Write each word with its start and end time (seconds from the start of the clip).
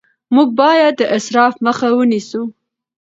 موږ 0.35 0.49
باید 0.61 0.93
د 0.97 1.01
اسراف 1.17 1.55
مخه 1.65 1.87
ونیسو 1.97 2.41